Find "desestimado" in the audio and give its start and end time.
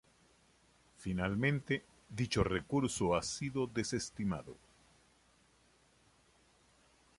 3.67-4.55